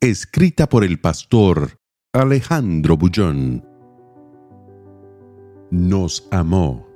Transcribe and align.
Escrita 0.00 0.68
por 0.68 0.84
el 0.84 1.00
pastor 1.00 1.80
Alejandro 2.12 2.96
Bullón. 2.96 3.64
Nos 5.72 6.28
amó. 6.30 6.86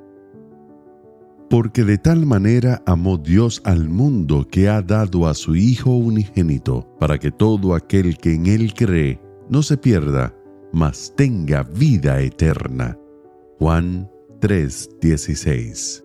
Porque 1.51 1.83
de 1.83 1.99
tal 1.99 2.27
manera 2.27 2.81
amó 2.87 3.19
Dios 3.19 3.61
al 3.65 3.89
mundo 3.89 4.47
que 4.49 4.69
ha 4.69 4.83
dado 4.83 5.27
a 5.27 5.35
su 5.35 5.57
Hijo 5.57 5.91
unigénito, 5.91 6.97
para 7.01 7.19
que 7.19 7.33
todo 7.33 7.75
aquel 7.75 8.19
que 8.19 8.35
en 8.35 8.47
Él 8.47 8.73
cree 8.73 9.21
no 9.49 9.65
se 9.65 9.77
pierda, 9.77 10.33
mas 10.73 11.13
tenga 11.17 11.65
vida 11.65 12.21
eterna. 12.21 12.97
Juan 13.59 14.09
3:16 14.41 16.05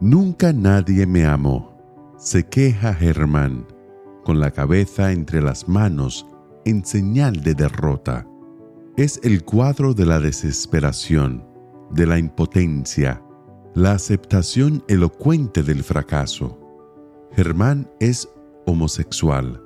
Nunca 0.00 0.52
nadie 0.52 1.06
me 1.06 1.24
amó, 1.24 1.72
se 2.18 2.42
queja 2.42 2.92
Germán, 2.92 3.64
con 4.26 4.40
la 4.40 4.50
cabeza 4.50 5.12
entre 5.12 5.40
las 5.40 5.68
manos 5.68 6.26
en 6.64 6.84
señal 6.84 7.44
de 7.44 7.54
derrota. 7.54 8.26
Es 8.96 9.20
el 9.22 9.44
cuadro 9.44 9.94
de 9.94 10.04
la 10.04 10.18
desesperación, 10.18 11.46
de 11.92 12.08
la 12.08 12.18
impotencia, 12.18 13.22
la 13.76 13.92
aceptación 13.92 14.82
elocuente 14.88 15.62
del 15.62 15.84
fracaso. 15.84 16.58
Germán 17.36 17.88
es 18.00 18.28
homosexual. 18.66 19.62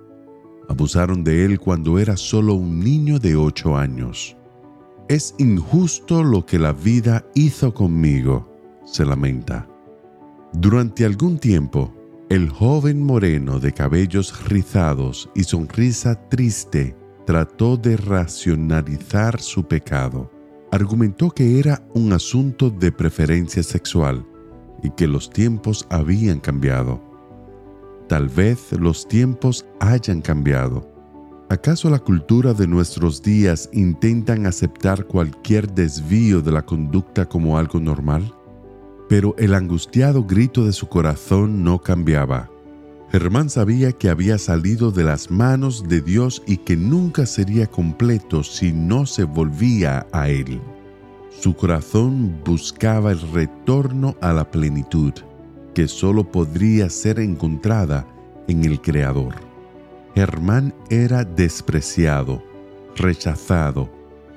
Abusaron 0.69 1.25
de 1.25 1.47
él 1.47 1.59
cuando 1.59 1.99
era 1.99 2.19
solo 2.19 2.53
un 2.53 2.81
niño 2.81 3.19
de 3.19 3.37
ocho 3.37 3.79
años. 3.79 4.37
Es 5.09 5.35
injusto 5.39 6.23
lo 6.23 6.45
que 6.45 6.59
la 6.59 6.75
vida 6.75 7.25
hizo 7.35 7.73
conmigo, 7.73 8.47
se 8.85 9.07
lamenta. 9.07 9.67
Durante 10.53 11.07
algún 11.07 11.39
tiempo, 11.39 11.95
el 12.31 12.49
joven 12.49 13.03
moreno 13.03 13.59
de 13.59 13.73
cabellos 13.73 14.45
rizados 14.49 15.29
y 15.35 15.43
sonrisa 15.43 16.15
triste 16.29 16.97
trató 17.27 17.77
de 17.77 17.97
racionalizar 17.97 19.41
su 19.41 19.65
pecado. 19.65 20.31
Argumentó 20.71 21.33
que 21.33 21.59
era 21.59 21.83
un 21.93 22.13
asunto 22.13 22.71
de 22.71 22.93
preferencia 22.93 23.65
sexual 23.65 24.25
y 24.81 24.91
que 24.91 25.09
los 25.09 25.29
tiempos 25.29 25.85
habían 25.91 26.39
cambiado. 26.39 27.03
Tal 28.09 28.29
vez 28.29 28.73
los 28.79 29.09
tiempos 29.09 29.67
hayan 29.81 30.23
cambiado. 30.23 30.89
¿Acaso 31.49 31.91
la 31.91 31.99
cultura 31.99 32.55
de 32.55 32.69
nuestros 32.69 33.21
días 33.23 33.69
intentan 33.73 34.47
aceptar 34.47 35.05
cualquier 35.05 35.69
desvío 35.69 36.41
de 36.43 36.53
la 36.53 36.63
conducta 36.63 37.29
como 37.29 37.59
algo 37.59 37.81
normal? 37.81 38.33
Pero 39.11 39.35
el 39.39 39.55
angustiado 39.55 40.23
grito 40.23 40.65
de 40.65 40.73
su 40.73 40.89
corazón 40.89 41.65
no 41.65 41.81
cambiaba. 41.81 42.49
Germán 43.11 43.51
sabía 43.51 43.91
que 43.91 44.09
había 44.09 44.39
salido 44.39 44.93
de 44.93 45.03
las 45.03 45.33
manos 45.33 45.89
de 45.89 46.01
Dios 46.01 46.45
y 46.47 46.59
que 46.59 46.77
nunca 46.77 47.27
sería 47.27 47.67
completo 47.67 48.45
si 48.45 48.73
no 48.73 49.07
se 49.07 49.25
volvía 49.25 50.07
a 50.13 50.29
Él. 50.29 50.61
Su 51.41 51.57
corazón 51.57 52.39
buscaba 52.45 53.11
el 53.11 53.21
retorno 53.33 54.15
a 54.21 54.33
la 54.33 54.49
plenitud, 54.49 55.13
que 55.75 55.89
solo 55.89 56.23
podría 56.31 56.89
ser 56.89 57.19
encontrada 57.19 58.07
en 58.47 58.65
el 58.65 58.81
Creador. 58.81 59.35
Germán 60.15 60.73
era 60.89 61.25
despreciado, 61.25 62.45
rechazado, 62.95 63.91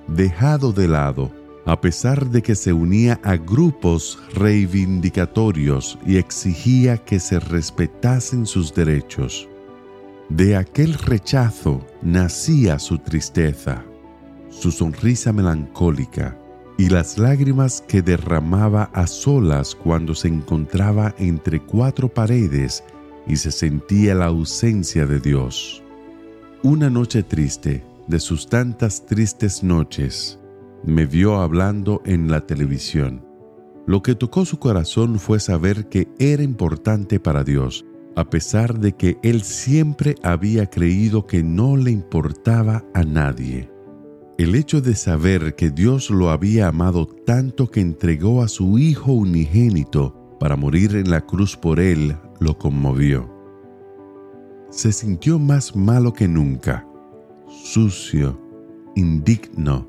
dejado 0.07 0.73
de 0.73 0.87
lado, 0.87 1.31
a 1.65 1.79
pesar 1.79 2.29
de 2.29 2.41
que 2.41 2.55
se 2.55 2.73
unía 2.73 3.19
a 3.23 3.35
grupos 3.37 4.19
reivindicatorios 4.33 5.97
y 6.05 6.17
exigía 6.17 6.97
que 6.97 7.19
se 7.19 7.39
respetasen 7.39 8.45
sus 8.45 8.73
derechos. 8.73 9.47
De 10.29 10.55
aquel 10.55 10.93
rechazo 10.95 11.85
nacía 12.01 12.79
su 12.79 12.97
tristeza, 12.97 13.83
su 14.49 14.71
sonrisa 14.71 15.31
melancólica 15.31 16.37
y 16.77 16.89
las 16.89 17.17
lágrimas 17.17 17.83
que 17.87 18.01
derramaba 18.01 18.89
a 18.93 19.07
solas 19.07 19.75
cuando 19.75 20.15
se 20.15 20.27
encontraba 20.27 21.13
entre 21.17 21.59
cuatro 21.59 22.09
paredes 22.09 22.83
y 23.27 23.37
se 23.37 23.51
sentía 23.51 24.15
la 24.15 24.25
ausencia 24.25 25.05
de 25.05 25.19
Dios. 25.19 25.83
Una 26.61 26.89
noche 26.89 27.23
triste, 27.23 27.83
de 28.07 28.19
sus 28.19 28.47
tantas 28.47 29.05
tristes 29.05 29.63
noches, 29.63 30.39
me 30.85 31.05
vio 31.05 31.37
hablando 31.37 32.01
en 32.05 32.29
la 32.29 32.45
televisión. 32.45 33.25
Lo 33.85 34.01
que 34.01 34.15
tocó 34.15 34.45
su 34.45 34.59
corazón 34.59 35.19
fue 35.19 35.39
saber 35.39 35.89
que 35.89 36.07
era 36.19 36.43
importante 36.43 37.19
para 37.19 37.43
Dios, 37.43 37.85
a 38.15 38.29
pesar 38.29 38.79
de 38.79 38.93
que 38.93 39.17
él 39.23 39.41
siempre 39.41 40.15
había 40.23 40.67
creído 40.67 41.25
que 41.25 41.43
no 41.43 41.75
le 41.75 41.91
importaba 41.91 42.85
a 42.93 43.03
nadie. 43.03 43.69
El 44.37 44.55
hecho 44.55 44.81
de 44.81 44.95
saber 44.95 45.55
que 45.55 45.69
Dios 45.69 46.09
lo 46.09 46.29
había 46.29 46.67
amado 46.67 47.05
tanto 47.07 47.69
que 47.69 47.81
entregó 47.81 48.41
a 48.41 48.47
su 48.47 48.79
Hijo 48.79 49.11
unigénito 49.11 50.37
para 50.39 50.55
morir 50.55 50.95
en 50.95 51.09
la 51.09 51.21
cruz 51.21 51.55
por 51.55 51.79
él 51.79 52.17
lo 52.39 52.57
conmovió. 52.57 53.31
Se 54.69 54.91
sintió 54.91 55.39
más 55.39 55.75
malo 55.75 56.13
que 56.13 56.27
nunca, 56.27 56.87
sucio, 57.47 58.39
indigno, 58.95 59.87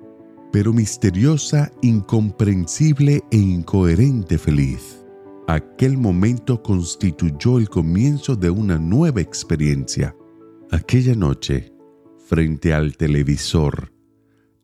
pero 0.54 0.72
misteriosa, 0.72 1.72
incomprensible 1.82 3.24
e 3.32 3.36
incoherente 3.36 4.38
feliz. 4.38 5.04
Aquel 5.48 5.98
momento 5.98 6.62
constituyó 6.62 7.58
el 7.58 7.68
comienzo 7.68 8.36
de 8.36 8.50
una 8.50 8.78
nueva 8.78 9.20
experiencia. 9.20 10.14
Aquella 10.70 11.16
noche, 11.16 11.72
frente 12.28 12.72
al 12.72 12.96
televisor, 12.96 13.92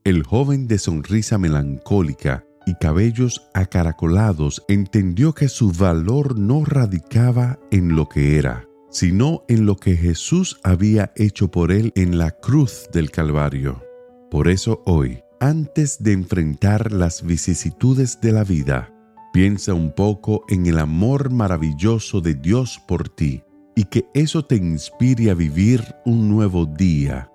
el 0.05 0.23
joven 0.23 0.69
de 0.69 0.79
sonrisa 0.79 1.39
melancólica 1.39 2.45
y 2.67 2.75
cabellos 2.75 3.49
acaracolados 3.53 4.63
entendió 4.69 5.35
que 5.35 5.49
su 5.49 5.73
valor 5.73 6.39
no 6.39 6.65
radicaba 6.65 7.59
en 7.73 7.97
lo 7.97 8.09
que 8.09 8.39
era, 8.39 8.65
sino 8.93 9.43
en 9.49 9.67
lo 9.67 9.75
que 9.75 9.97
Jesús 9.97 10.61
había 10.63 11.13
hecho 11.17 11.51
por 11.51 11.73
él 11.73 11.93
en 11.97 12.17
la 12.17 12.31
cruz 12.31 12.89
del 12.93 13.11
Calvario. 13.11 13.83
Por 14.31 14.47
eso 14.47 14.83
hoy, 14.87 15.19
antes 15.41 16.03
de 16.03 16.13
enfrentar 16.13 16.93
las 16.93 17.23
vicisitudes 17.23 18.21
de 18.21 18.33
la 18.33 18.45
vida, 18.45 18.93
piensa 19.33 19.73
un 19.73 19.91
poco 19.91 20.45
en 20.49 20.67
el 20.67 20.79
amor 20.79 21.31
maravilloso 21.31 22.21
de 22.21 22.35
Dios 22.35 22.81
por 22.87 23.09
ti 23.09 23.43
y 23.75 23.85
que 23.85 24.05
eso 24.13 24.45
te 24.45 24.57
inspire 24.57 25.31
a 25.31 25.35
vivir 25.35 25.83
un 26.05 26.29
nuevo 26.29 26.67
día, 26.67 27.31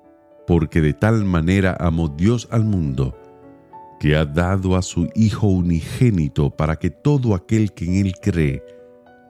porque 0.45 0.81
de 0.81 0.93
tal 0.93 1.25
manera 1.25 1.75
amó 1.79 2.07
Dios 2.07 2.47
al 2.51 2.63
mundo, 2.63 3.17
que 3.99 4.15
ha 4.15 4.25
dado 4.25 4.75
a 4.75 4.83
su 4.83 5.09
Hijo 5.15 5.47
unigénito 5.47 6.51
para 6.51 6.75
que 6.75 6.91
todo 6.91 7.33
aquel 7.33 7.73
que 7.73 7.85
en 7.85 8.05
Él 8.05 8.13
cree 8.21 8.63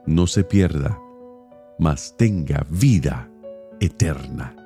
no 0.06 0.26
se 0.26 0.44
pierda, 0.44 1.00
mas 1.78 2.14
tenga 2.18 2.66
vida 2.68 3.30
eterna. 3.80 4.65